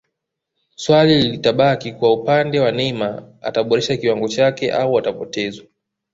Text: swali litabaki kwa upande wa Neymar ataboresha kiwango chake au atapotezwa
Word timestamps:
swali 0.75 1.21
litabaki 1.21 1.91
kwa 1.91 2.13
upande 2.13 2.59
wa 2.59 2.71
Neymar 2.71 3.23
ataboresha 3.41 3.97
kiwango 3.97 4.27
chake 4.27 4.71
au 4.71 4.97
atapotezwa 4.99 5.65